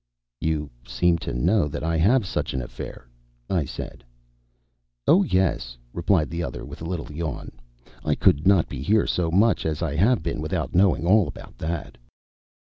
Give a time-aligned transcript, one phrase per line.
[0.39, 3.07] "You seem to know that I have such an affair,"
[3.51, 4.03] I said.
[5.05, 7.51] "Oh, yes!" replied the other, with a little yawn.
[8.03, 11.59] "I could not be here so much as I have been without knowing all about
[11.59, 11.99] that."